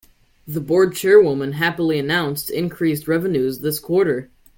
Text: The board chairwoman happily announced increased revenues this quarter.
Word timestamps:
The 0.47 0.61
board 0.61 0.95
chairwoman 0.95 1.51
happily 1.51 1.99
announced 1.99 2.49
increased 2.49 3.07
revenues 3.07 3.59
this 3.59 3.77
quarter. 3.79 4.31